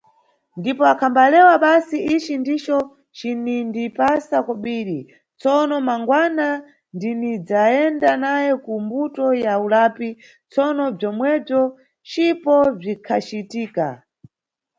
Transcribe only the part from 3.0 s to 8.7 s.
cinindipasa kobiri, tsono mangwana ndinidzayenda nawe